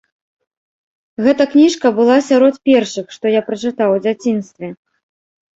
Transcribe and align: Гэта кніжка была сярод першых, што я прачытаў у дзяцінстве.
Гэта 1.25 1.43
кніжка 1.51 1.91
была 2.01 2.15
сярод 2.29 2.57
першых, 2.71 3.05
што 3.19 3.25
я 3.39 3.45
прачытаў 3.51 3.89
у 3.99 4.03
дзяцінстве. 4.07 4.67